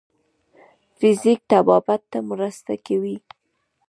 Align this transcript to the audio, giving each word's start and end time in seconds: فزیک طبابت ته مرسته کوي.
فزیک 0.97 1.39
طبابت 1.51 2.01
ته 2.11 2.19
مرسته 2.29 2.73
کوي. 2.85 3.15